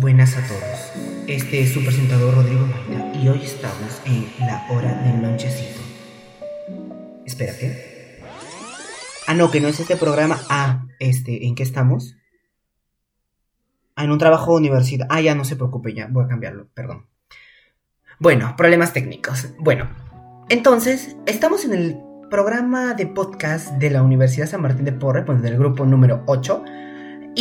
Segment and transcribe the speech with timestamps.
[0.00, 0.92] Buenas a todos.
[1.26, 5.78] Este es su presentador Rodrigo Maita y hoy estamos en la hora del lonchecito.
[7.26, 8.18] Espera, ¿qué?
[9.26, 10.40] Ah, no, que no es este programa.
[10.48, 12.16] Ah, este, ¿en qué estamos?
[13.94, 15.06] Ah, en un trabajo de universidad.
[15.10, 17.04] Ah, ya no se preocupe, ya voy a cambiarlo, perdón.
[18.18, 19.48] Bueno, problemas técnicos.
[19.58, 19.90] Bueno,
[20.48, 21.98] entonces, estamos en el
[22.30, 26.64] programa de podcast de la Universidad San Martín de Porres, del grupo número 8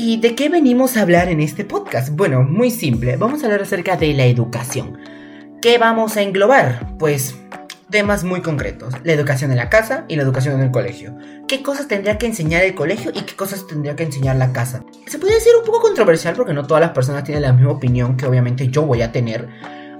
[0.00, 2.10] ¿Y de qué venimos a hablar en este podcast?
[2.10, 4.96] Bueno, muy simple, vamos a hablar acerca de la educación.
[5.60, 6.96] ¿Qué vamos a englobar?
[7.00, 7.34] Pues
[7.90, 11.16] temas muy concretos, la educación en la casa y la educación en el colegio.
[11.48, 14.84] ¿Qué cosas tendría que enseñar el colegio y qué cosas tendría que enseñar la casa?
[15.08, 18.16] Se puede decir un poco controversial porque no todas las personas tienen la misma opinión
[18.16, 19.48] que obviamente yo voy a tener,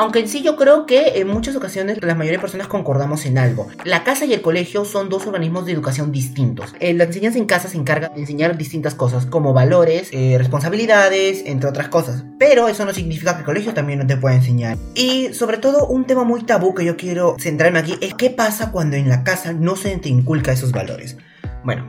[0.00, 3.36] aunque en sí yo creo que en muchas ocasiones la mayoría de personas concordamos en
[3.36, 3.68] algo.
[3.84, 6.74] La casa y el colegio son dos organismos de educación distintos.
[6.80, 11.42] Eh, la enseñanza en casa se encarga de enseñar distintas cosas, como valores, eh, responsabilidades,
[11.44, 12.24] entre otras cosas.
[12.38, 14.78] Pero eso no significa que el colegio también no te pueda enseñar.
[14.94, 18.72] Y sobre todo un tema muy tabú que yo quiero centrarme aquí es qué pasa
[18.72, 21.18] cuando en la casa no se te inculca esos valores.
[21.62, 21.84] Bueno,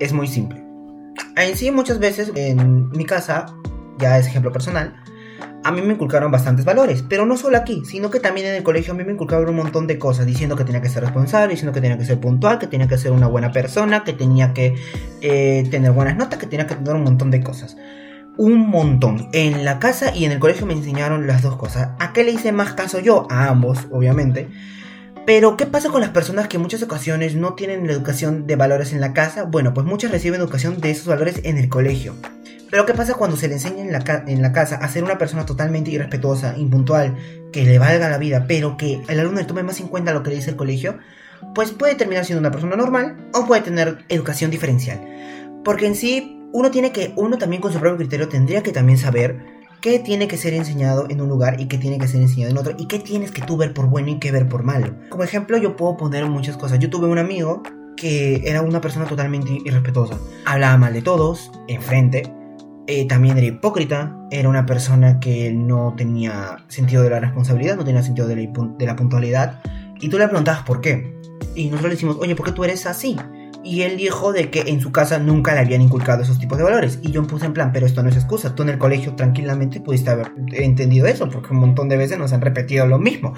[0.00, 0.64] es muy simple.
[1.36, 3.46] En sí muchas veces en mi casa,
[4.00, 4.96] ya es ejemplo personal,
[5.64, 8.62] a mí me inculcaron bastantes valores, pero no solo aquí, sino que también en el
[8.62, 11.50] colegio a mí me inculcaron un montón de cosas, diciendo que tenía que ser responsable,
[11.50, 14.52] diciendo que tenía que ser puntual, que tenía que ser una buena persona, que tenía
[14.52, 14.74] que
[15.20, 17.76] eh, tener buenas notas, que tenía que tener un montón de cosas.
[18.36, 19.28] Un montón.
[19.32, 21.90] En la casa y en el colegio me enseñaron las dos cosas.
[21.98, 23.26] ¿A qué le hice más caso yo?
[23.30, 24.48] A ambos, obviamente.
[25.26, 28.56] Pero, ¿qué pasa con las personas que en muchas ocasiones no tienen la educación de
[28.56, 29.44] valores en la casa?
[29.44, 32.14] Bueno, pues muchas reciben educación de esos valores en el colegio.
[32.72, 35.90] Pero ¿qué pasa cuando se le enseña en la, casa a ser una persona totalmente
[35.90, 37.18] irrespetuosa, impuntual,
[37.52, 40.22] que le valga la vida, pero que el alumno le tome más en cuenta lo
[40.22, 40.96] que le dice el colegio?
[41.54, 45.06] Pues puede terminar siendo una persona normal o puede tener educación diferencial.
[45.62, 48.96] Porque en sí, uno tiene que, uno también con su propio criterio tendría que también
[48.96, 49.44] saber
[49.82, 52.56] qué tiene que ser enseñado en un lugar y qué tiene que ser enseñado en
[52.56, 54.94] otro y qué tienes que tú ver por bueno y qué ver por malo.
[55.10, 56.78] Como ejemplo, yo puedo poner muchas cosas.
[56.78, 57.62] Yo tuve un amigo
[57.98, 60.16] que era una persona totalmente irrespetuosa.
[60.46, 62.32] Hablaba mal de todos, enfrente,
[62.86, 67.84] eh, también era hipócrita, era una persona que no tenía sentido de la responsabilidad, no
[67.84, 68.50] tenía sentido de
[68.80, 69.60] la, puntualidad.
[70.00, 71.16] Y tú le preguntabas por qué.
[71.54, 73.16] Y nosotros le decimos, oye, ¿por qué tú eres así?
[73.64, 76.64] Y él dijo de que en su casa nunca le habían inculcado esos tipos de
[76.64, 76.98] valores.
[77.02, 78.56] Y yo me puse en plan, pero esto no es excusa.
[78.56, 82.32] Tú en el colegio tranquilamente pudiste haber entendido eso, porque un montón de veces nos
[82.32, 83.34] han repetido lo mismo.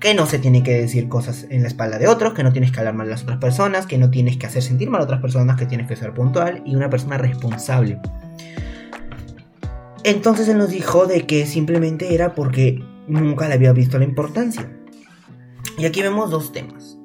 [0.00, 2.72] Que no se tiene que decir cosas en la espalda de otros, que no tienes
[2.72, 5.04] que hablar mal a las otras personas, que no tienes que hacer sentir mal a
[5.04, 8.00] otras personas, que tienes que ser puntual y una persona responsable.
[10.08, 14.72] Entonces él nos dijo de que simplemente era porque nunca le había visto la importancia.
[15.76, 16.98] Y aquí vemos dos temas.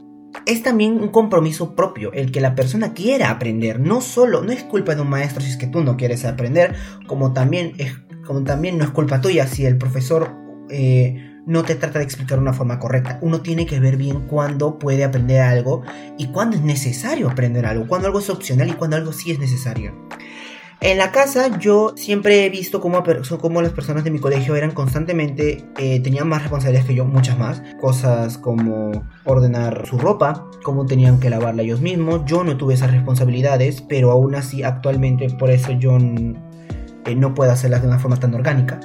[0.46, 3.82] Es también un compromiso propio, el que la persona quiera aprender.
[3.82, 6.76] No solo, no es culpa de un maestro si es que tú no quieres aprender,
[7.06, 7.94] como también, es,
[8.26, 10.32] como también no es culpa tuya si el profesor
[10.70, 13.20] eh, no te trata de explicar una forma correcta.
[13.22, 15.82] Uno tiene que ver bien cuándo puede aprender algo
[16.18, 19.40] y cuándo es necesario aprender algo, cuándo algo es opcional y cuándo algo sí es
[19.40, 19.94] necesario.
[20.86, 23.06] En la casa yo siempre he visto cómo,
[23.40, 27.40] cómo las personas de mi colegio eran constantemente, eh, tenían más responsabilidades que yo, muchas
[27.40, 27.64] más.
[27.80, 28.92] Cosas como
[29.24, 32.24] ordenar su ropa, cómo tenían que lavarla ellos mismos.
[32.26, 37.54] Yo no tuve esas responsabilidades, pero aún así actualmente por eso yo eh, no puedo
[37.54, 38.82] hacerlas de una forma tan orgánica.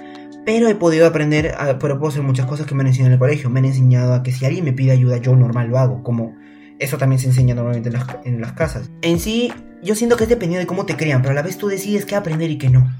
[0.46, 3.18] Pero he podido aprender, pero puedo hacer muchas cosas que me han enseñado en el
[3.18, 3.50] colegio.
[3.50, 6.04] Me han enseñado a que si alguien me pide ayuda, yo normal lo hago.
[6.04, 6.36] Como
[6.78, 8.90] eso también se enseña normalmente en las, en las casas.
[9.02, 9.52] En sí,
[9.82, 12.04] yo siento que es dependiendo de cómo te crean, pero a la vez tú decides
[12.04, 12.90] qué aprender y qué no.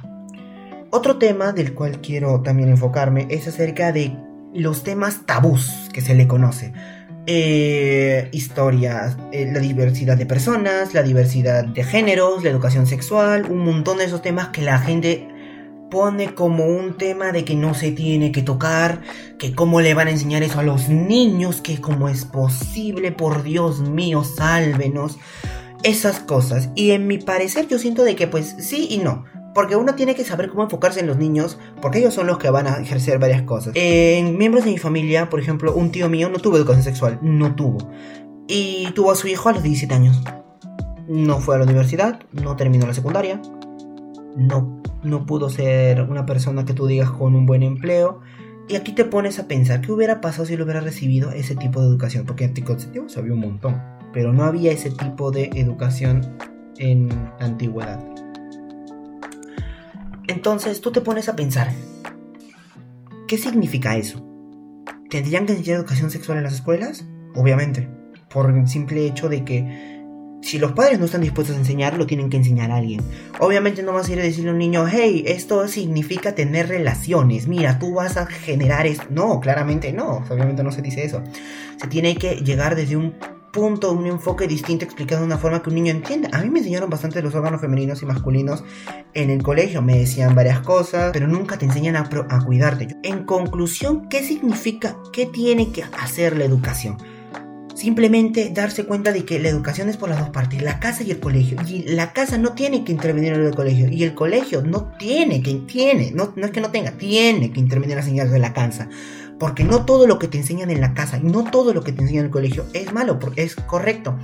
[0.91, 4.17] Otro tema del cual quiero también enfocarme es acerca de
[4.55, 6.73] los temas tabús que se le conoce.
[7.27, 13.59] Eh, historias, eh, la diversidad de personas, la diversidad de géneros, la educación sexual, un
[13.59, 15.29] montón de esos temas que la gente
[15.91, 19.03] pone como un tema de que no se tiene que tocar,
[19.39, 23.43] que cómo le van a enseñar eso a los niños, que cómo es posible, por
[23.43, 25.19] Dios mío, sálvenos
[25.83, 26.71] esas cosas.
[26.75, 29.25] Y en mi parecer yo siento de que pues sí y no.
[29.55, 32.51] Porque uno tiene que saber cómo enfocarse en los niños, porque ellos son los que
[32.51, 33.73] van a ejercer varias cosas.
[33.75, 37.55] En miembros de mi familia, por ejemplo, un tío mío no tuvo educación sexual, no
[37.55, 37.91] tuvo.
[38.47, 40.23] Y tuvo a su hijo a los 17 años.
[41.09, 43.41] No fue a la universidad, no terminó la secundaria,
[44.37, 48.21] no, no pudo ser una persona que tú digas con un buen empleo.
[48.69, 51.81] Y aquí te pones a pensar qué hubiera pasado si él hubiera recibido ese tipo
[51.81, 56.37] de educación, porque anticonceptivos había un montón pero no había ese tipo de educación
[56.79, 58.05] en la antigüedad.
[60.27, 61.73] Entonces tú te pones a pensar,
[63.27, 64.25] ¿qué significa eso?
[65.11, 67.07] ¿Tendrían que enseñar educación sexual en las escuelas?
[67.35, 67.89] Obviamente,
[68.31, 69.98] por el simple hecho de que
[70.41, 73.01] si los padres no están dispuestos a enseñar, lo tienen que enseñar a alguien.
[73.41, 77.49] Obviamente no vas a ir a decirle a un niño, hey, esto significa tener relaciones,
[77.49, 79.05] mira, tú vas a generar esto.
[79.11, 81.23] No, claramente no, obviamente no se dice eso.
[81.81, 83.15] Se tiene que llegar desde un
[83.53, 86.29] punto, un enfoque distinto explicado de una forma que un niño entienda.
[86.33, 88.63] A mí me enseñaron bastante los órganos femeninos y masculinos
[89.15, 92.97] en el colegio, me decían varias cosas, pero nunca te enseñan a, a cuidarte.
[93.03, 96.99] En conclusión, ¿qué significa, qué tiene que hacer la educación?
[97.79, 101.13] Simplemente darse cuenta de que la educación es por las dos partes, la casa y
[101.13, 101.59] el colegio.
[101.65, 103.89] Y la casa no tiene que intervenir en el colegio.
[103.89, 107.61] Y el colegio no tiene que, tiene, no, no es que no tenga, tiene que
[107.61, 108.89] intervenir en las señales de la casa.
[109.39, 111.93] Porque no todo lo que te enseñan en la casa y no todo lo que
[111.93, 114.19] te enseñan en el colegio es malo, es correcto.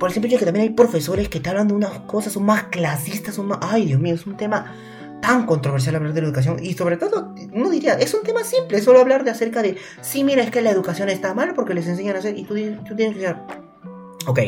[0.00, 2.46] Por el simple hecho que también hay profesores que te hablan de unas cosas, son
[2.46, 3.58] más clasistas, son más...
[3.60, 4.74] Ay, Dios mío, es un tema
[5.20, 8.80] tan controversial hablar de la educación y sobre todo, no diría, es un tema simple,
[8.80, 11.86] solo hablar de acerca de, sí, mira, es que la educación está mal porque les
[11.86, 12.54] enseñan a hacer y tú,
[12.86, 13.36] tú tienes que decir,
[14.26, 14.40] ok,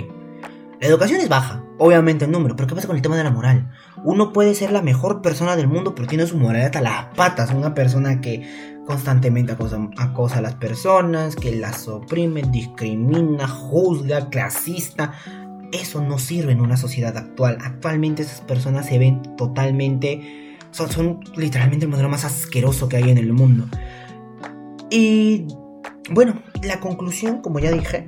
[0.80, 3.30] la educación es baja, obviamente en número, pero ¿qué pasa con el tema de la
[3.30, 3.70] moral?
[4.02, 7.52] Uno puede ser la mejor persona del mundo, pero tiene su moral hasta las patas,
[7.52, 15.12] una persona que constantemente acosa, acosa a las personas, que las oprime, discrimina, juzga, clasista.
[15.70, 17.58] Eso no sirve en una sociedad actual.
[17.62, 23.18] Actualmente esas personas se ven totalmente son, literalmente el modelo más asqueroso que hay en
[23.18, 23.66] el mundo.
[24.90, 25.46] Y
[26.10, 28.06] bueno, la conclusión, como ya dije,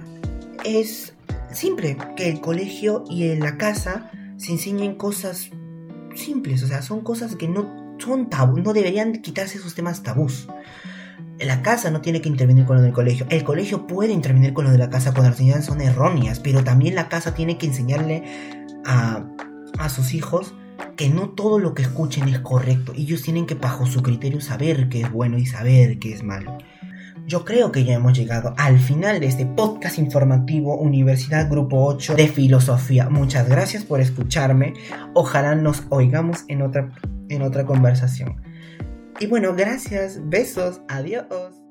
[0.64, 1.14] es
[1.53, 5.50] simple, que el colegio y la casa se enseñen cosas
[6.14, 10.49] simples, o sea, son cosas que no son tabú, no deberían quitarse esos temas tabús.
[11.38, 13.26] La casa no tiene que intervenir con lo del colegio.
[13.31, 16.62] El colegio puede intervenir con lo de la casa cuando las enseñanzas son erróneas, pero
[16.65, 18.25] también la casa tiene que enseñarle
[18.85, 19.25] a,
[19.79, 20.55] a sus hijos
[21.03, 22.93] que no todo lo que escuchen es correcto.
[22.97, 26.59] Ellos tienen que, bajo su criterio, saber qué es bueno y saber qué es malo.
[27.27, 32.15] Yo creo que ya hemos llegado al final de este podcast informativo Universidad Grupo 8
[32.15, 33.09] de Filosofía.
[33.09, 34.75] Muchas gracias por escucharme.
[35.13, 36.93] Ojalá nos oigamos en otra,
[37.29, 38.37] en otra conversación.
[39.19, 41.62] Y bueno, gracias, besos, adiós.